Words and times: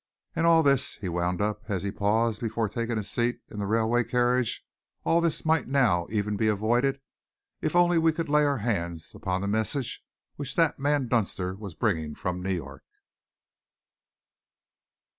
And 0.35 0.47
all 0.47 0.63
this," 0.63 0.95
he 0.95 1.07
wound 1.09 1.41
up, 1.41 1.65
as 1.69 1.83
he 1.83 1.91
paused 1.91 2.41
before 2.41 2.67
taking 2.67 2.97
his 2.97 3.07
seat 3.11 3.39
in 3.51 3.59
the 3.59 3.67
railway 3.67 4.03
carriage, 4.03 4.65
"all 5.03 5.21
this 5.21 5.45
might 5.45 5.65
even 5.65 5.71
now 5.73 6.07
be 6.07 6.47
avoided 6.47 6.99
if 7.61 7.75
only 7.75 7.99
we 7.99 8.11
could 8.11 8.27
lay 8.27 8.43
our 8.43 8.57
hands 8.65 9.13
upon 9.13 9.41
the 9.41 9.47
message 9.47 10.03
which 10.37 10.55
that 10.55 10.79
man 10.79 11.07
Dunster 11.07 11.53
was 11.53 11.75
bringing 11.75 12.15
from 12.15 12.41
New 12.41 12.49
York!" 12.49 12.81